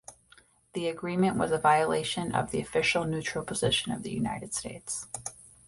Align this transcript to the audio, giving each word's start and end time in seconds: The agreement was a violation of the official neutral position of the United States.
The 0.73 0.87
agreement 0.87 1.37
was 1.37 1.51
a 1.51 1.59
violation 1.59 2.33
of 2.33 2.49
the 2.49 2.59
official 2.59 3.05
neutral 3.05 3.45
position 3.45 3.91
of 3.91 4.01
the 4.01 4.09
United 4.09 4.51
States. 4.55 5.05